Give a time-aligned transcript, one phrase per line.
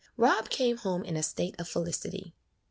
[0.17, 2.33] Rob came home in a state of felicity.